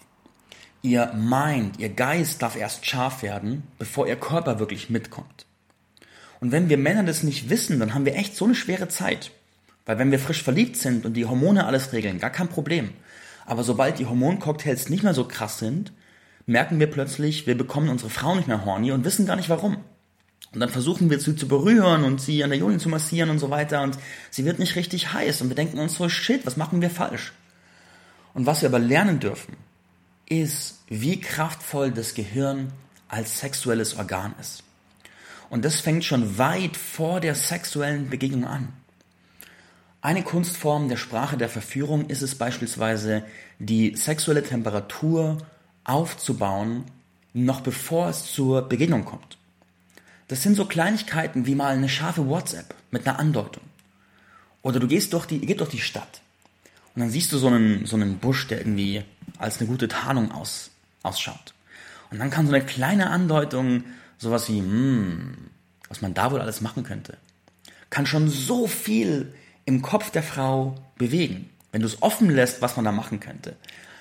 Ihr 0.81 1.13
Mind, 1.13 1.79
ihr 1.79 1.91
Geist 1.91 2.41
darf 2.41 2.57
erst 2.57 2.87
scharf 2.87 3.23
werden, 3.23 3.65
bevor 3.79 4.07
ihr 4.07 4.17
Körper 4.17 4.59
wirklich 4.59 4.89
mitkommt. 4.89 5.48
Und 6.41 6.53
wenn 6.53 6.69
wir 6.69 6.79
Männer 6.79 7.03
das 7.03 7.23
nicht 7.23 7.51
wissen, 7.51 7.81
dann 7.81 7.95
haben 7.95 8.05
wir 8.05 8.15
echt 8.15 8.37
so 8.37 8.45
eine 8.45 8.55
schwere 8.55 8.89
Zeit. 8.89 9.31
Weil 9.87 9.99
wenn 9.99 10.11
wir 10.11 10.19
frisch 10.19 10.43
verliebt 10.43 10.77
sind 10.77 11.05
und 11.05 11.15
die 11.15 11.27
Hormone 11.27 11.67
alles 11.67 11.93
regeln, 11.93 12.19
gar 12.19 12.31
kein 12.31 12.49
Problem. 12.49 12.91
Aber 13.47 13.65
sobald 13.65 13.99
die 13.99 14.07
Hormoncocktails 14.07 14.91
nicht 14.91 15.03
mehr 15.03 15.15
so 15.15 15.25
krass 15.25 15.59
sind, 15.59 15.93
merken 16.47 16.79
wir 16.79 16.89
plötzlich, 16.91 17.47
wir 17.47 17.57
bekommen 17.57 17.89
unsere 17.89 18.11
Frau 18.11 18.35
nicht 18.35 18.49
mehr 18.49 18.65
horny 18.65 18.93
und 18.93 19.05
wissen 19.05 19.27
gar 19.27 19.37
nicht 19.37 19.49
warum. 19.49 19.79
Und 20.53 20.61
dann 20.61 20.69
versuchen 20.71 21.11
wir 21.11 21.21
sie 21.21 21.37
zu 21.37 21.49
berühren 21.49 22.05
und 22.05 22.21
sie 22.21 22.43
an 22.43 22.51
der 22.51 22.59
Juni 22.59 22.79
zu 22.79 22.89
massieren 22.89 23.31
und 23.31 23.39
so 23.39 23.51
weiter 23.51 23.83
und 23.83 23.99
sie 24.31 24.45
wird 24.45 24.59
nicht 24.59 24.77
richtig 24.77 25.13
heiß 25.13 25.43
und 25.43 25.49
wir 25.49 25.57
denken 25.57 25.79
uns 25.79 25.95
so, 25.95 26.09
shit, 26.09 26.47
was 26.47 26.57
machen 26.57 26.81
wir 26.81 26.91
falsch? 26.91 27.33
Und 28.33 28.47
was 28.47 28.63
wir 28.63 28.69
aber 28.69 28.79
lernen 28.79 29.21
dürfen, 29.21 29.57
ist, 30.27 30.79
wie 30.89 31.21
kraftvoll 31.21 31.91
das 31.91 32.15
Gehirn 32.15 32.73
als 33.09 33.41
sexuelles 33.41 33.97
Organ 33.97 34.35
ist. 34.41 34.63
Und 35.51 35.65
das 35.65 35.81
fängt 35.81 36.05
schon 36.05 36.39
weit 36.39 36.77
vor 36.77 37.21
der 37.21 37.35
sexuellen 37.35 38.11
Begegnung 38.11 38.45
an. 38.45 38.69
Eine 40.01 40.23
Kunstform 40.23 40.89
der 40.89 40.97
Sprache 40.97 41.37
der 41.37 41.49
Verführung 41.49 42.07
ist 42.07 42.23
es 42.23 42.35
beispielsweise, 42.37 43.25
die 43.59 43.97
sexuelle 43.97 44.43
Temperatur 44.43 45.39
aufzubauen, 45.85 46.85
noch 47.33 47.61
bevor 47.63 48.09
es 48.09 48.33
zur 48.33 48.63
Begegnung 48.63 49.05
kommt. 49.05 49.39
Das 50.29 50.43
sind 50.43 50.55
so 50.55 50.67
Kleinigkeiten 50.67 51.47
wie 51.47 51.55
mal 51.55 51.75
eine 51.75 51.89
scharfe 51.89 52.29
WhatsApp 52.29 52.75
mit 52.91 53.07
einer 53.07 53.19
Andeutung. 53.19 53.63
Oder 54.63 54.79
du 54.79 54.87
gehst 54.87 55.13
durch 55.15 55.27
die, 55.27 55.41
geht 55.41 55.61
durch 55.61 55.71
die 55.71 55.81
Stadt 55.81 56.21
und 56.95 57.01
dann 57.01 57.11
siehst 57.11 57.33
du 57.33 57.39
so 57.39 57.47
einen, 57.49 57.87
so 57.87 57.97
einen 57.97 58.19
Busch, 58.19 58.47
der 58.49 58.59
irgendwie 58.59 59.03
als 59.39 59.59
eine 59.59 59.69
gute 59.69 59.89
Tarnung 59.89 60.33
aus, 60.33 60.71
ausschaut. 61.03 61.55
Und 62.11 62.19
dann 62.19 62.31
kann 62.31 62.47
so 62.47 62.53
eine 62.53 62.65
kleine 62.65 63.11
Andeutung, 63.11 63.85
sowas 64.19 64.49
wie, 64.49 64.59
hm, 64.59 65.51
was 65.89 66.03
man 66.03 66.15
da 66.15 66.31
wohl 66.31 66.41
alles 66.41 66.61
machen 66.61 66.83
könnte, 66.83 67.17
kann 67.91 68.07
schon 68.07 68.29
so 68.29 68.67
viel 68.67 69.33
im 69.65 69.83
Kopf 69.83 70.11
der 70.11 70.23
Frau 70.23 70.75
bewegen, 70.97 71.49
wenn 71.73 71.81
du 71.81 71.87
es 71.87 72.03
offen 72.03 72.31
lässt, 72.31 72.61
was 72.61 72.77
man 72.77 72.85
da 72.85 72.93
machen 72.93 73.21
könnte. 73.21 73.57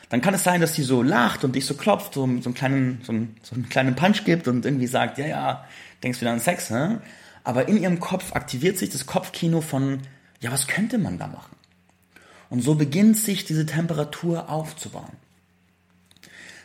Dann 0.10 0.22
kann 0.22 0.34
es 0.34 0.44
sein, 0.44 0.62
dass 0.62 0.74
sie 0.74 0.84
so 0.84 1.04
lacht 1.04 1.44
und 1.44 1.56
dich 1.56 1.66
so 1.66 1.74
klopft, 1.74 2.14
so, 2.14 2.22
so, 2.22 2.26
einen, 2.26 2.54
kleinen, 2.54 3.02
so, 3.04 3.12
einen, 3.12 3.36
so 3.44 3.56
einen 3.56 3.68
kleinen 3.68 3.96
Punch 3.96 4.24
gibt 4.24 4.48
und 4.48 4.66
irgendwie 4.66 4.88
sagt, 4.88 5.18
ja, 5.18 5.28
ja, 5.28 5.66
denkst 6.04 6.22
wieder 6.22 6.32
an 6.32 6.40
Sex, 6.40 6.70
hä? 6.70 6.98
Aber 7.44 7.68
in 7.68 7.82
ihrem 7.82 8.00
Kopf 8.00 8.34
aktiviert 8.34 8.78
sich 8.78 8.90
das 8.90 9.06
Kopfkino 9.06 9.62
von, 9.62 10.02
ja, 10.40 10.52
was 10.52 10.68
könnte 10.68 10.98
man 10.98 11.18
da 11.18 11.28
machen? 11.28 11.56
Und 12.50 12.62
so 12.62 12.76
beginnt 12.76 13.18
sich 13.18 13.46
diese 13.46 13.66
Temperatur 13.66 14.50
aufzubauen. 14.50 15.12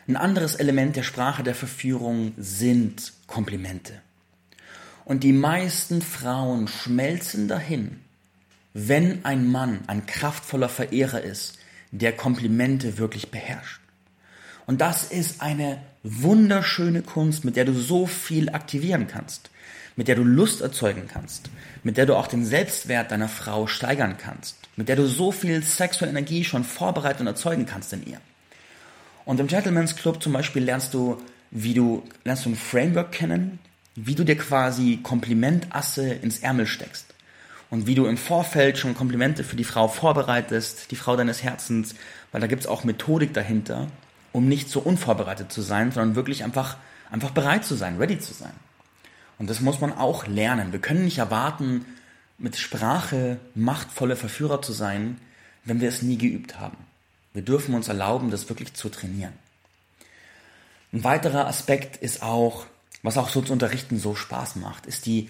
Ein 0.05 0.17
anderes 0.17 0.55
Element 0.55 0.97
der 0.97 1.03
Sprache 1.03 1.43
der 1.43 1.55
Verführung 1.55 2.33
sind 2.37 3.13
Komplimente. 3.25 4.01
Und 5.05 5.23
die 5.23 5.31
meisten 5.31 6.01
Frauen 6.01 6.67
schmelzen 6.67 7.47
dahin, 7.47 8.01
wenn 8.73 9.23
ein 9.23 9.47
Mann 9.47 9.79
ein 9.87 10.05
kraftvoller 10.05 10.67
Verehrer 10.67 11.21
ist, 11.21 11.57
der 11.91 12.11
Komplimente 12.11 12.97
wirklich 12.97 13.31
beherrscht. 13.31 13.79
Und 14.65 14.81
das 14.81 15.05
ist 15.05 15.41
eine 15.41 15.81
wunderschöne 16.03 17.01
Kunst, 17.01 17.45
mit 17.45 17.55
der 17.55 17.65
du 17.65 17.73
so 17.73 18.05
viel 18.05 18.49
aktivieren 18.49 19.07
kannst, 19.07 19.51
mit 19.95 20.07
der 20.09 20.15
du 20.15 20.23
Lust 20.23 20.61
erzeugen 20.61 21.07
kannst, 21.07 21.49
mit 21.83 21.95
der 21.95 22.05
du 22.05 22.15
auch 22.15 22.27
den 22.27 22.45
Selbstwert 22.45 23.11
deiner 23.11 23.29
Frau 23.29 23.67
steigern 23.67 24.17
kannst, 24.17 24.57
mit 24.75 24.89
der 24.89 24.95
du 24.95 25.05
so 25.05 25.31
viel 25.31 25.63
sexuelle 25.63 26.11
Energie 26.11 26.43
schon 26.43 26.63
vorbereiten 26.63 27.21
und 27.21 27.27
erzeugen 27.27 27.65
kannst 27.65 27.93
in 27.93 28.05
ihr. 28.05 28.19
Und 29.25 29.39
im 29.39 29.47
Gentleman's 29.47 29.95
Club 29.95 30.21
zum 30.21 30.33
Beispiel 30.33 30.63
lernst 30.63 30.93
du, 30.93 31.21
wie 31.51 31.73
du, 31.73 32.03
lernst 32.23 32.45
du 32.45 32.49
ein 32.49 32.55
Framework 32.55 33.11
kennen, 33.11 33.59
wie 33.95 34.15
du 34.15 34.23
dir 34.23 34.37
quasi 34.37 34.99
Komplimentasse 35.01 36.13
ins 36.13 36.39
Ärmel 36.39 36.65
steckst 36.65 37.13
und 37.69 37.87
wie 37.87 37.95
du 37.95 38.05
im 38.05 38.17
Vorfeld 38.17 38.77
schon 38.77 38.95
Komplimente 38.95 39.43
für 39.43 39.55
die 39.55 39.63
Frau 39.63 39.87
vorbereitest, 39.87 40.91
die 40.91 40.95
Frau 40.95 41.15
deines 41.15 41.43
Herzens, 41.43 41.95
weil 42.31 42.41
da 42.41 42.47
gibt 42.47 42.61
es 42.63 42.67
auch 42.67 42.83
Methodik 42.83 43.33
dahinter, 43.33 43.87
um 44.31 44.47
nicht 44.47 44.69
so 44.69 44.79
unvorbereitet 44.79 45.51
zu 45.51 45.61
sein, 45.61 45.91
sondern 45.91 46.15
wirklich 46.15 46.43
einfach, 46.43 46.77
einfach 47.11 47.31
bereit 47.31 47.65
zu 47.65 47.75
sein, 47.75 47.97
ready 47.97 48.19
zu 48.19 48.33
sein. 48.33 48.53
Und 49.37 49.49
das 49.49 49.61
muss 49.61 49.79
man 49.79 49.93
auch 49.93 50.27
lernen. 50.27 50.71
Wir 50.71 50.79
können 50.79 51.05
nicht 51.05 51.19
erwarten, 51.19 51.85
mit 52.37 52.57
Sprache 52.57 53.39
machtvolle 53.55 54.15
Verführer 54.15 54.61
zu 54.61 54.73
sein, 54.73 55.17
wenn 55.65 55.81
wir 55.81 55.89
es 55.89 56.01
nie 56.01 56.17
geübt 56.17 56.59
haben. 56.59 56.77
Wir 57.33 57.41
dürfen 57.41 57.73
uns 57.75 57.87
erlauben, 57.87 58.31
das 58.31 58.49
wirklich 58.49 58.73
zu 58.73 58.89
trainieren. 58.89 59.33
Ein 60.91 61.03
weiterer 61.03 61.47
Aspekt 61.47 61.97
ist 61.97 62.21
auch, 62.21 62.65
was 63.01 63.17
auch 63.17 63.29
so 63.29 63.41
zu 63.41 63.51
unterrichten 63.51 63.99
so 63.99 64.15
Spaß 64.15 64.57
macht, 64.57 64.85
ist 64.85 65.05
die 65.05 65.29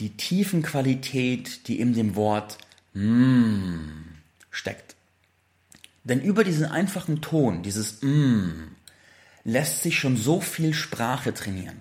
die 0.00 0.16
Tiefenqualität, 0.16 1.68
die 1.68 1.78
in 1.78 1.94
dem 1.94 2.16
Wort 2.16 2.58
mm 2.94 4.04
steckt. 4.54 4.94
Denn 6.04 6.20
über 6.20 6.44
diesen 6.44 6.66
einfachen 6.66 7.20
Ton, 7.20 7.62
dieses 7.62 8.02
mm, 8.02 8.68
lässt 9.44 9.82
sich 9.82 9.98
schon 9.98 10.16
so 10.16 10.40
viel 10.40 10.74
Sprache 10.74 11.34
trainieren. 11.34 11.80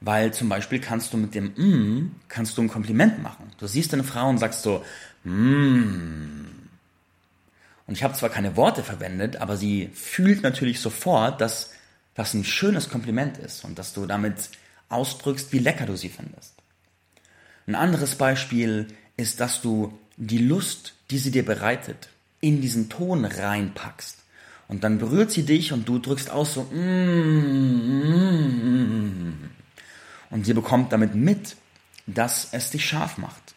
Weil 0.00 0.34
zum 0.34 0.48
Beispiel 0.48 0.80
kannst 0.80 1.12
du 1.12 1.16
mit 1.16 1.34
dem 1.34 1.52
mm, 1.56 2.16
kannst 2.28 2.58
du 2.58 2.62
ein 2.62 2.68
Kompliment 2.68 3.22
machen. 3.22 3.50
Du 3.58 3.66
siehst 3.66 3.94
eine 3.94 4.04
Frau 4.04 4.28
und 4.28 4.38
sagst 4.38 4.62
so, 4.62 4.84
mm. 5.24 6.51
Und 7.92 7.98
ich 7.98 8.04
habe 8.04 8.14
zwar 8.14 8.30
keine 8.30 8.56
Worte 8.56 8.82
verwendet, 8.82 9.36
aber 9.36 9.58
sie 9.58 9.90
fühlt 9.92 10.42
natürlich 10.42 10.80
sofort, 10.80 11.42
dass 11.42 11.72
das 12.14 12.32
ein 12.32 12.42
schönes 12.42 12.88
Kompliment 12.88 13.36
ist 13.36 13.66
und 13.66 13.78
dass 13.78 13.92
du 13.92 14.06
damit 14.06 14.48
ausdrückst, 14.88 15.52
wie 15.52 15.58
lecker 15.58 15.84
du 15.84 15.94
sie 15.94 16.08
findest. 16.08 16.54
Ein 17.66 17.74
anderes 17.74 18.14
Beispiel 18.14 18.88
ist, 19.18 19.40
dass 19.40 19.60
du 19.60 19.92
die 20.16 20.38
Lust, 20.38 20.94
die 21.10 21.18
sie 21.18 21.30
dir 21.30 21.44
bereitet, 21.44 22.08
in 22.40 22.62
diesen 22.62 22.88
Ton 22.88 23.26
reinpackst. 23.26 24.20
Und 24.68 24.84
dann 24.84 24.96
berührt 24.96 25.30
sie 25.30 25.42
dich 25.42 25.74
und 25.74 25.86
du 25.86 25.98
drückst 25.98 26.30
aus 26.30 26.54
so, 26.54 26.62
mm, 26.62 26.78
mm, 28.88 29.50
und 30.30 30.46
sie 30.46 30.54
bekommt 30.54 30.94
damit 30.94 31.14
mit, 31.14 31.56
dass 32.06 32.48
es 32.52 32.70
dich 32.70 32.86
scharf 32.86 33.18
macht. 33.18 33.54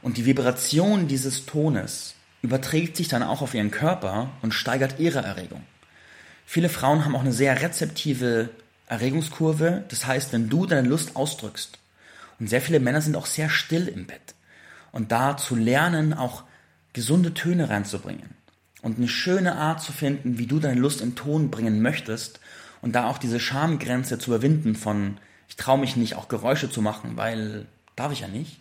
Und 0.00 0.16
die 0.16 0.26
Vibration 0.26 1.08
dieses 1.08 1.44
Tones 1.44 2.14
überträgt 2.44 2.96
sich 2.96 3.08
dann 3.08 3.22
auch 3.22 3.40
auf 3.40 3.54
ihren 3.54 3.70
Körper 3.70 4.28
und 4.42 4.52
steigert 4.52 5.00
ihre 5.00 5.20
Erregung. 5.20 5.62
Viele 6.44 6.68
Frauen 6.68 7.04
haben 7.04 7.16
auch 7.16 7.22
eine 7.22 7.32
sehr 7.32 7.62
rezeptive 7.62 8.50
Erregungskurve. 8.86 9.84
Das 9.88 10.06
heißt, 10.06 10.34
wenn 10.34 10.50
du 10.50 10.66
deine 10.66 10.86
Lust 10.86 11.16
ausdrückst, 11.16 11.78
und 12.38 12.48
sehr 12.48 12.60
viele 12.60 12.80
Männer 12.80 13.00
sind 13.00 13.16
auch 13.16 13.24
sehr 13.26 13.48
still 13.48 13.88
im 13.88 14.06
Bett. 14.06 14.34
Und 14.92 15.10
da 15.10 15.38
zu 15.38 15.56
lernen, 15.56 16.12
auch 16.12 16.42
gesunde 16.92 17.32
Töne 17.32 17.70
reinzubringen 17.70 18.30
und 18.82 18.98
eine 18.98 19.08
schöne 19.08 19.56
Art 19.56 19.80
zu 19.80 19.92
finden, 19.92 20.36
wie 20.36 20.46
du 20.46 20.60
deine 20.60 20.78
Lust 20.78 21.00
in 21.00 21.14
Ton 21.14 21.50
bringen 21.50 21.80
möchtest 21.80 22.40
und 22.82 22.94
da 22.94 23.08
auch 23.08 23.16
diese 23.16 23.40
Schamgrenze 23.40 24.18
zu 24.18 24.30
überwinden 24.30 24.74
von, 24.74 25.16
ich 25.48 25.56
traue 25.56 25.78
mich 25.78 25.96
nicht, 25.96 26.16
auch 26.16 26.28
Geräusche 26.28 26.70
zu 26.70 26.82
machen, 26.82 27.16
weil 27.16 27.66
darf 27.96 28.12
ich 28.12 28.20
ja 28.20 28.28
nicht. 28.28 28.60